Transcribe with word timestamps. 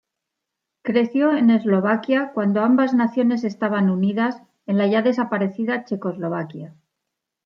Creció 0.81 1.37
en 1.37 1.51
Eslovaquia, 1.51 2.31
cuando 2.33 2.61
ambas 2.61 2.95
naciones 2.95 3.43
estaban 3.43 3.91
unidas 3.91 4.41
en 4.65 4.79
la 4.79 4.87
ya 4.87 5.03
desaparecida 5.03 5.85
Checoslovaquia. 5.85 6.73